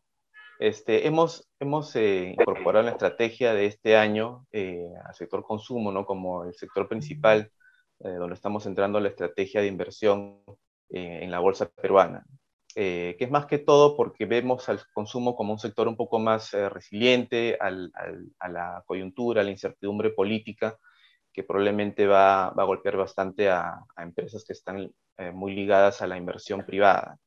Este, 0.58 1.06
hemos 1.06 1.46
hemos 1.60 1.94
eh, 1.96 2.34
incorporado 2.38 2.80
en 2.80 2.86
la 2.86 2.92
estrategia 2.92 3.54
de 3.54 3.66
este 3.66 3.96
año 3.96 4.46
eh, 4.52 4.88
al 5.04 5.14
sector 5.14 5.42
consumo, 5.42 5.92
¿no? 5.92 6.06
Como 6.06 6.44
el 6.44 6.54
sector 6.54 6.88
principal, 6.88 7.50
eh, 8.00 8.10
donde 8.10 8.34
estamos 8.34 8.64
centrando 8.64 9.00
la 9.00 9.08
estrategia 9.08 9.60
de 9.60 9.68
inversión 9.68 10.42
en 10.88 11.30
la 11.30 11.40
bolsa 11.40 11.68
peruana. 11.68 12.24
que 12.74 13.16
es 13.18 13.30
más 13.30 13.46
que 13.46 13.58
todo 13.58 13.96
porque 13.96 14.26
vemos 14.26 14.68
al 14.68 14.80
consumo 14.94 15.34
como 15.36 15.52
un 15.52 15.58
sector 15.58 15.88
un 15.88 15.96
poco 15.96 16.18
más 16.20 16.52
resiliente 16.52 17.58
a 17.60 17.70
la 18.48 18.82
coyuntura, 18.86 19.40
a 19.40 19.44
la 19.44 19.50
incertidumbre 19.50 20.10
política, 20.10 20.78
que 21.32 21.42
probablemente 21.42 22.06
va, 22.06 22.50
va 22.50 22.62
a 22.62 22.66
golpear 22.66 22.96
bastante 22.96 23.50
a, 23.50 23.80
a 23.96 24.02
empresas 24.02 24.44
que 24.44 24.52
están 24.52 24.92
muy 25.34 25.54
ligadas 25.54 26.02
a 26.02 26.06
la 26.06 26.16
inversión 26.16 26.64
privada. 26.64 27.18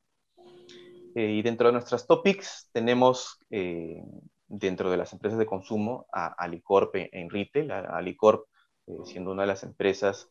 Eh, 1.14 1.32
y 1.32 1.42
dentro 1.42 1.66
de 1.68 1.72
nuestras 1.72 2.06
topics 2.06 2.68
tenemos 2.72 3.38
eh, 3.50 4.02
dentro 4.46 4.90
de 4.90 4.96
las 4.96 5.12
empresas 5.12 5.38
de 5.38 5.46
consumo 5.46 6.06
a 6.12 6.26
Alicorp 6.26 6.94
en, 6.94 7.30
retail, 7.30 7.70
Alicorp 7.70 8.46
eh, 8.86 8.92
siendo 9.04 9.32
una 9.32 9.42
de 9.42 9.48
las 9.48 9.62
empresas 9.62 10.28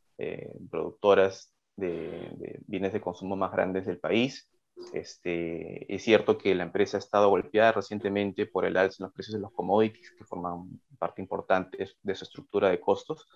productoras 0.69 1.53
de, 1.77 2.59
bienes 2.67 2.91
de 2.91 2.99
consumo 2.99 3.37
más 3.37 3.53
grandes 3.53 3.85
del 3.85 3.99
país. 3.99 4.49
Este, 4.91 5.93
es 5.93 6.03
cierto 6.03 6.37
que 6.37 6.53
la 6.55 6.63
empresa 6.63 6.97
ha 6.97 6.99
estado 6.99 7.29
golpeada 7.29 7.71
recientemente 7.71 8.45
por 8.45 8.65
el 8.65 8.75
alza 8.75 8.97
en 8.99 9.05
los 9.05 9.13
precios 9.13 9.35
de 9.35 9.39
los 9.39 9.53
commodities, 9.53 10.11
que 10.11 10.25
forman 10.25 10.81
parte 10.97 11.21
importante 11.21 11.87
de 12.03 12.15
su 12.15 12.25
estructura 12.25 12.69
de 12.69 12.81
costos, 12.81 13.27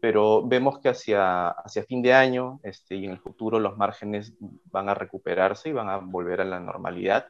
pero 0.00 0.46
vemos 0.46 0.78
que 0.78 0.88
hacia, 0.88 1.48
hacia 1.48 1.84
fin 1.84 2.02
de 2.02 2.12
año 2.12 2.60
este, 2.62 2.96
y 2.96 3.04
en 3.04 3.12
el 3.12 3.18
futuro 3.18 3.58
los 3.58 3.76
márgenes 3.76 4.34
van 4.66 4.88
a 4.88 4.94
recuperarse 4.94 5.70
y 5.70 5.72
van 5.72 5.88
a 5.88 5.98
volver 5.98 6.40
a 6.40 6.44
la 6.44 6.60
normalidad. 6.60 7.26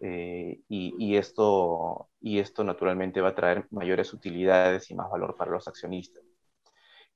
Eh, 0.00 0.60
y, 0.68 1.16
esto, 1.16 2.08
y 2.20 2.38
esto 2.38 2.62
naturalmente 2.62 3.20
va 3.20 3.30
a 3.30 3.34
traer 3.34 3.66
mayores 3.70 4.12
utilidades 4.12 4.90
y 4.90 4.94
más 4.94 5.10
valor 5.10 5.36
para 5.36 5.50
los 5.50 5.66
accionistas. 5.66 6.22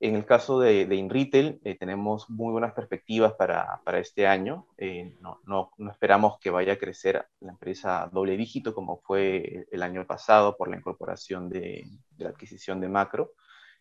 En 0.01 0.17
el 0.17 0.27
caso 0.27 0.59
de, 0.59 0.87
de 0.87 0.97
InRetail, 0.97 1.61
eh, 1.63 1.77
tenemos 1.79 2.29
muy 2.29 2.51
buenas 2.51 2.73
perspectivas 2.73 3.35
para, 3.35 3.81
para 3.85 4.01
este 4.01 4.27
año. 4.27 4.67
Eh, 4.77 5.17
no, 5.21 5.41
no, 5.47 5.71
no, 5.79 5.93
esperamos 5.93 6.41
que 6.41 6.51
vaya 6.51 6.73
a 6.73 6.77
crecer 6.77 7.25
la 7.39 7.53
empresa 7.53 8.11
doble 8.13 8.37
dígito 8.37 8.75
como 8.75 8.99
fue 8.99 9.65
el 9.71 9.83
año 9.83 10.05
pasado 10.05 10.57
por 10.57 10.69
la 10.69 10.77
incorporación 10.77 11.49
de, 11.49 11.85
de 12.17 12.25
la 12.25 12.31
adquisición 12.31 12.81
de 12.81 12.89
Macro, 12.89 13.31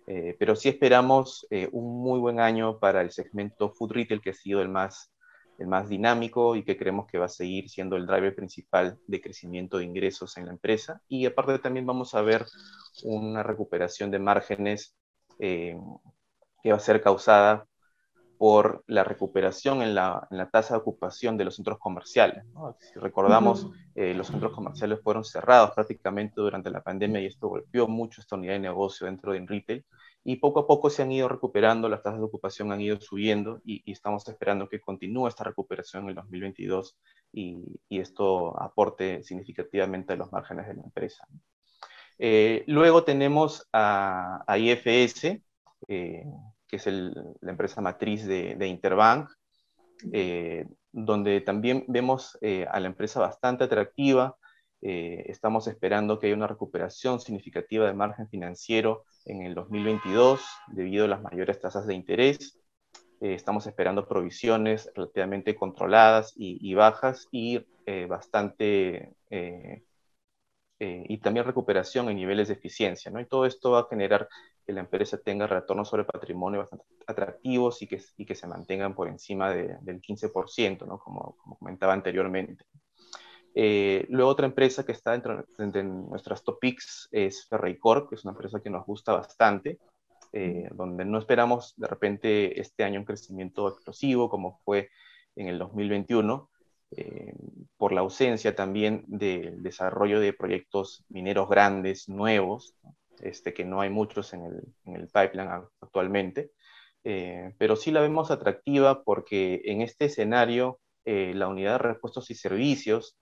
eh, 0.08 0.36
pero 0.39 0.55
sí 0.55 0.70
esperamos 0.70 1.48
un 1.72 2.01
muy 2.01 2.20
buen 2.20 2.39
año 2.39 2.79
para 2.79 3.01
el 3.01 3.12
segmento 3.12 3.72
Food 3.72 3.91
Retail, 3.91 4.22
que 4.22 4.31
ha 4.31 4.34
sido 4.34 4.62
el 4.62 4.70
más, 4.70 5.13
el 5.60 5.67
más 5.67 5.89
dinámico 5.89 6.55
y 6.55 6.63
que 6.63 6.77
creemos 6.77 7.08
que 7.08 7.17
va 7.17 7.25
a 7.25 7.29
seguir 7.29 7.70
siendo 7.70 7.96
el 7.96 8.05
driver 8.05 8.36
principal 8.36 8.98
de 9.08 9.22
crecimiento 9.22 9.77
de 9.77 9.86
ingresos 9.86 10.38
en 10.38 10.46
la 10.46 10.51
empresa. 10.51 11.01
Y 11.08 11.25
aparte 11.25 11.60
también 11.60 11.86
vamos 11.86 12.15
a 12.15 12.22
ver 12.22 12.46
una 13.03 13.43
recuperación 13.43 14.12
de 14.12 14.20
márgenes 14.20 14.96
eh, 15.39 15.75
que 16.62 16.72
va 16.72 16.77
a 16.77 16.79
ser 16.79 17.01
causada 17.01 17.67
por 18.41 18.83
la 18.88 19.03
recuperación 19.03 19.83
en 19.83 19.93
la, 19.93 20.27
en 20.31 20.39
la, 20.39 20.50
tasa 20.50 20.74
de 20.74 20.79
ocupación 20.79 21.38
de 21.38 21.45
los 21.45 21.57
centros 21.57 21.77
comerciales. 21.77 22.43
Si 22.79 22.98
recordamos, 22.98 23.67
eh, 23.93 24.15
los 24.15 24.25
centros 24.25 24.51
comerciales 24.51 25.00
fueron 25.03 25.24
cerrados 25.24 25.69
prácticamente 25.75 26.41
durante 26.41 26.71
la 26.71 26.81
pandemia 26.81 27.21
y 27.21 27.27
esto 27.27 27.50
golpeó 27.50 27.88
mucho 27.88 28.19
esta 28.19 28.36
unidad 28.36 28.53
de 28.53 28.62
negocio 28.62 29.05
dentro 29.05 29.33
de 29.33 29.45
retail 29.45 29.86
y 30.24 30.38
poco 30.38 30.62
a 30.62 30.65
poco 30.65 30.89
se 30.89 31.03
han 31.03 31.12
ido 31.12 31.27
recuperando, 31.27 31.88
las 31.88 32.01
tasas 32.01 32.17
de 32.17 32.25
ocupación 32.25 32.71
han 32.71 32.81
ido 32.81 33.00
subiendo 33.00 33.62
y, 33.63 33.83
estamos 33.91 34.27
esperando 34.27 34.67
que 34.67 34.81
continúe 34.81 35.27
esta 35.27 35.43
recuperación 35.43 36.05
en 36.05 36.10
el 36.10 36.15
2022 36.15 36.98
y, 37.31 37.79
y 37.89 38.00
esto 38.00 38.60
aporte 38.60 39.21
significativamente 39.21 40.13
a 40.13 40.15
los 40.15 40.31
márgenes 40.31 40.65
de 40.65 40.74
la 40.74 40.81
empresa. 40.81 41.27
Eh, 42.17 42.63
luego 42.65 43.03
tenemos 43.03 43.69
a, 43.71 44.43
IFS, 44.57 45.43
eh, 45.88 46.25
que 46.72 46.78
es 46.78 46.88
la 46.88 47.51
empresa 47.51 47.82
matriz 47.82 48.25
de, 48.25 48.66
Interbank, 48.66 49.30
eh, 50.13 50.66
donde 50.92 51.42
también 51.42 51.84
vemos 51.90 52.40
a 52.70 52.80
la 52.80 52.88
empresa 52.88 53.20
bastante 53.20 53.66
atractiva. 53.66 54.38
estamos 54.82 55.68
esperando 55.68 56.18
que 56.18 56.28
haya 56.28 56.36
una 56.36 56.48
recuperación 56.48 57.20
significativa 57.20 57.86
de 57.86 57.94
margen 57.94 58.30
financiero 58.30 59.04
en 59.25 59.44
el 59.44 59.54
2022 59.54 60.42
debido 60.68 61.06
a 61.06 61.10
las 61.10 61.22
mayores 61.22 61.60
tasas 61.60 61.86
de 61.86 61.94
interés. 61.94 62.58
estamos 63.20 63.68
esperando 63.68 64.08
provisiones 64.08 64.90
relativamente 64.96 65.54
controladas 65.56 66.34
y, 66.36 66.58
y 66.68 66.74
bajas 66.74 67.28
y 67.32 67.60
bastante 68.08 69.13
eh, 70.83 71.05
y 71.09 71.19
también 71.19 71.45
recuperación 71.45 72.09
en 72.09 72.15
niveles 72.15 72.47
de 72.47 72.55
eficiencia. 72.55 73.11
¿no? 73.11 73.19
Y 73.19 73.27
todo 73.27 73.45
esto 73.45 73.69
va 73.69 73.81
a 73.81 73.88
generar 73.88 74.27
que 74.65 74.73
la 74.73 74.79
empresa 74.79 75.19
tenga 75.19 75.45
retornos 75.45 75.88
sobre 75.88 76.05
patrimonio 76.05 76.61
bastante 76.61 76.85
atractivos 77.05 77.83
y 77.83 77.88
que, 77.88 78.01
y 78.17 78.25
que 78.25 78.33
se 78.33 78.47
mantengan 78.47 78.95
por 78.95 79.07
encima 79.07 79.51
de, 79.51 79.77
del 79.81 80.01
15%, 80.01 80.88
¿no? 80.88 80.97
como, 80.97 81.38
como, 81.38 81.59
comentaba 81.59 81.93
anteriormente. 81.93 82.65
Eh, 83.53 84.07
luego 84.09 84.31
otra 84.31 84.47
empresa 84.47 84.83
que 84.83 84.93
está 84.93 85.11
dentro 85.11 85.45
de 85.55 85.83
nuestras 85.83 86.43
topics 86.43 87.07
es 87.11 87.47
Ferreicorp, 87.47 88.09
que 88.09 88.15
es 88.15 88.25
una 88.25 88.31
empresa 88.31 88.59
que 88.59 88.71
nos 88.71 88.83
gusta 88.83 89.13
bastante, 89.13 89.77
eh, 90.33 90.67
donde 90.71 91.05
no 91.05 91.19
esperamos 91.19 91.75
de 91.77 91.85
repente 91.85 92.59
este 92.59 92.83
año 92.83 93.01
un 93.01 93.05
crecimiento 93.05 93.67
explosivo 93.67 94.31
como 94.31 94.59
fue 94.65 94.89
en 95.35 95.47
el 95.47 95.59
2021, 95.59 96.50
eh, 96.98 97.33
por 97.77 97.93
la 97.93 98.01
ausencia 98.01 98.55
también 98.55 99.03
del 99.07 99.63
desarrollo 99.63 100.19
de 100.19 100.33
proyectos 100.33 101.03
mineros 101.10 101.50
grandes, 101.50 102.09
nuevos, 102.09 102.75
este, 103.22 103.53
que 103.53 103.63
no 103.63 103.81
hay 103.81 103.89
muchos 103.89 104.33
en 104.33 104.46
el, 104.46 104.61
en 104.85 104.96
el 104.96 105.07
pipeline 105.07 105.50
actualmente, 105.79 106.51
eh, 107.03 107.53
pero 107.57 107.75
sí 107.75 107.92
la 107.92 108.01
vemos 108.01 108.29
atractiva 108.29 109.03
porque 109.03 109.61
en 109.66 109.81
este 109.81 110.05
escenario 110.05 110.79
eh, 111.05 111.33
la 111.33 111.48
unidad 111.48 111.74
de 111.74 111.77
repuestos 111.94 112.29
y 112.29 112.35
servicios 112.35 113.18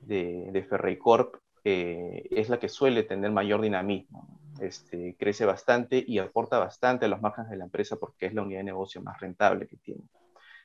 de, 0.00 0.48
de 0.52 0.64
Ferreicorp 0.64 1.36
es 1.62 2.48
la 2.48 2.58
que 2.58 2.70
suele 2.70 3.02
tener 3.02 3.30
mayor 3.32 3.60
dinamismo. 3.60 4.40
Este, 4.60 5.14
crece 5.18 5.44
bastante 5.44 6.02
y 6.06 6.18
aporta 6.18 6.58
bastante 6.58 7.04
a 7.04 7.08
los 7.08 7.20
márgenes 7.20 7.50
de 7.50 7.58
la 7.58 7.64
empresa 7.64 7.96
porque 7.96 8.26
es 8.26 8.34
la 8.34 8.42
unidad 8.42 8.60
de 8.60 8.64
negocio 8.64 9.02
más 9.02 9.20
rentable 9.20 9.66
que 9.66 9.76
tiene. 9.76 10.04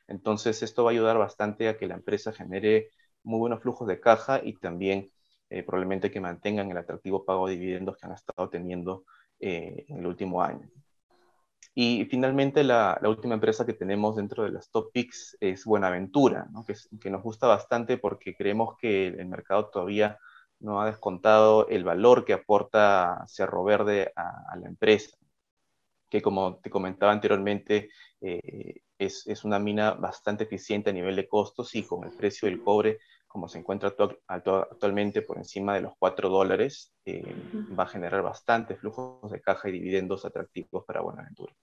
Entonces, 0.08 0.64
esto 0.64 0.84
va 0.84 0.92
a 0.92 0.94
ayudar 0.94 1.18
bastante 1.18 1.68
a 1.68 1.78
que 1.78 1.88
la 1.88 1.96
empresa 1.96 2.32
genere 2.32 2.90
muy 3.24 3.40
buenos 3.40 3.62
flujos 3.62 3.88
de 3.88 4.00
caja 4.00 4.42
y 4.44 4.54
también 4.54 5.12
eh, 5.50 5.64
probablemente 5.64 6.12
que 6.12 6.20
mantengan 6.22 6.72
el 6.72 6.78
atractivo 6.78 7.26
pago 7.26 7.48
de 7.48 7.58
dividendos 7.58 7.98
que 7.98 8.06
han 8.06 8.14
estado 8.14 8.50
teniendo 8.50 9.06
eh, 9.40 9.86
en 9.88 9.98
el 9.98 10.08
último 10.08 10.42
año. 10.42 10.70
Y 11.78 12.06
finalmente, 12.06 12.64
la, 12.64 12.98
última 13.04 13.34
empresa 13.34 13.66
que 13.66 13.74
tenemos 13.74 14.16
dentro 14.16 14.44
de 14.44 14.52
las 14.52 14.72
top 14.72 14.92
picks 14.94 15.38
es 15.42 15.66
Buenaventura, 15.66 16.48
que, 17.02 17.10
nos 17.10 17.22
gusta 17.22 17.48
bastante 17.48 17.98
porque 17.98 18.34
creemos 18.34 18.78
que 18.78 19.08
el 19.08 19.26
mercado 19.28 19.70
todavía 19.70 20.18
no 20.60 20.82
ha 20.82 20.86
descontado 20.86 21.68
el 21.68 21.84
valor 21.84 22.24
que 22.24 22.34
aporta 22.34 23.26
Cerro 23.28 23.66
Verde 23.66 24.14
a, 24.16 24.56
la 24.58 24.68
empresa, 24.68 25.18
que 26.10 26.22
como 26.22 26.58
te 26.60 26.70
comentaba 26.70 27.12
anteriormente, 27.12 27.90
eh, 28.22 28.82
es, 28.98 29.26
es, 29.28 29.44
una 29.44 29.60
mina 29.60 29.92
bastante 29.92 30.46
eficiente 30.46 30.90
a 30.90 30.94
nivel 30.94 31.16
de 31.16 31.28
costos 31.28 31.74
y 31.76 31.84
con 31.84 32.04
el 32.04 32.12
precio 32.12 32.48
del 32.48 32.62
cobre, 32.62 33.00
como 33.28 33.50
se 33.50 33.60
encuentra 33.60 33.94
actualmente 34.28 35.22
por 35.22 35.38
encima 35.38 35.74
de 35.74 35.82
los 35.82 35.94
4 36.00 36.30
dólares, 36.30 36.94
eh, 37.06 37.36
va 37.78 37.84
a 37.84 37.88
generar 37.88 38.22
bastantes 38.22 38.80
flujos 38.80 39.30
de 39.30 39.42
caja 39.42 39.68
y 39.68 39.74
dividendos 39.74 40.24
atractivos 40.24 40.86
para 40.86 41.02
Buenaventura. 41.02 41.54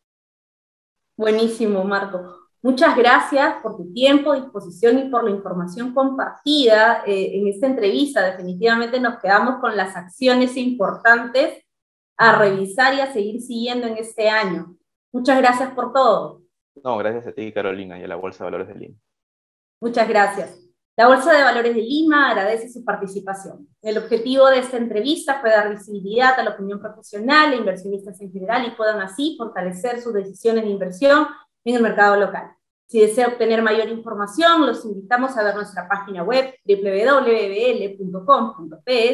Buenísimo, 1.16 1.83
Marco. 1.85 2.51
Muchas 2.61 2.97
gracias 2.97 3.55
por 3.62 3.77
tu 3.77 3.92
tiempo, 3.92 4.35
disposición 4.35 4.99
y 4.99 5.09
por 5.09 5.25
la 5.25 5.31
información 5.31 5.95
compartida 5.95 7.03
eh, 7.07 7.38
en 7.38 7.49
esta 7.49 7.66
entrevista. 7.66 8.23
Definitivamente 8.23 9.01
nos 9.01 9.18
quedamos 9.18 9.59
con 9.61 9.77
las 9.77 9.97
acciones 9.97 10.57
importantes 10.57 11.64
a 12.18 12.38
revisar 12.38 12.95
y 12.95 13.01
a 13.01 13.12
seguir 13.12 13.40
siguiendo 13.40 13.87
en 13.87 13.97
este 13.97 14.29
año. 14.29 14.77
Muchas 15.11 15.38
gracias 15.38 15.73
por 15.73 15.92
todo. 15.92 16.41
No, 16.82 16.96
gracias 16.98 17.26
a 17.26 17.32
ti, 17.32 17.52
Carolina, 17.52 17.98
y 17.98 18.04
a 18.04 18.08
la 18.08 18.16
Bolsa 18.16 18.44
de 18.44 18.50
Valores 18.50 18.68
de 18.68 18.74
Lima. 18.74 18.96
Muchas 19.80 20.08
gracias. 20.08 20.58
La 20.94 21.06
Bolsa 21.08 21.32
de 21.32 21.42
Valores 21.42 21.74
de 21.74 21.80
Lima 21.80 22.30
agradece 22.30 22.68
su 22.68 22.85
participación. 22.85 23.66
El 23.80 23.96
objetivo 23.96 24.48
de 24.48 24.58
esta 24.58 24.76
entrevista 24.76 25.40
fue 25.40 25.50
dar 25.50 25.70
visibilidad 25.70 26.38
a 26.38 26.42
la 26.44 26.50
opinión 26.50 26.80
profesional 26.80 27.52
e 27.52 27.56
inversionistas 27.56 28.20
en 28.20 28.30
general 28.30 28.66
y 28.66 28.76
puedan 28.76 29.00
así 29.00 29.35
fortalecer 29.38 30.02
sus 30.02 30.12
decisiones 30.12 30.64
de 30.64 30.70
inversión 30.70 31.26
en 31.64 31.76
el 31.76 31.82
mercado 31.82 32.16
local. 32.16 32.52
Si 32.87 33.00
desea 33.00 33.28
obtener 33.28 33.62
mayor 33.62 33.88
información, 33.88 34.66
los 34.66 34.85
invitamos 34.85 35.35
a 35.38 35.42
ver 35.42 35.54
nuestra 35.54 35.88
página 35.88 36.22
web 36.24 36.54
www.bbl.com.pe, 36.66 37.30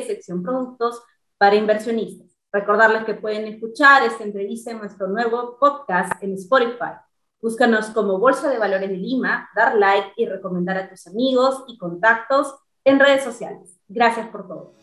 sección 0.05 0.43
productos 0.43 1.01
para 1.37 1.55
inversionistas. 1.55 2.37
Recordarles 2.51 3.05
que 3.05 3.15
pueden 3.15 3.47
escuchar 3.47 4.03
esta 4.03 4.25
entrevista 4.25 4.73
en 4.73 4.79
nuestro 4.79 5.07
nuevo 5.07 5.57
podcast 5.61 6.21
en 6.25 6.35
Spotify. 6.35 6.95
Búscanos 7.41 7.87
como 7.91 8.19
Bolsa 8.19 8.49
de 8.49 8.59
Valores 8.59 8.91
de 8.91 8.97
Lima, 8.97 9.49
dar 9.55 9.77
like 9.77 10.13
y 10.17 10.27
recomendar 10.27 10.77
a 10.77 10.89
tus 10.89 11.07
amigos 11.07 11.65
y 11.69 11.79
contactos 11.79 12.55
en 12.85 12.99
redes 12.99 13.23
sociales. 13.23 13.79
Gracias 13.89 14.27
por 14.29 14.49
todo. 14.49 14.78